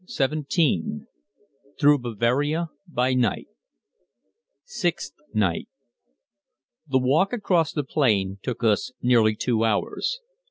[0.07, 0.81] ]CHAPTER XVII
[1.79, 3.47] THROUGH BAVARIA BY NIGHT
[4.63, 5.67] Sixth night.
[6.87, 10.19] The walk across the plain took us nearly two hours.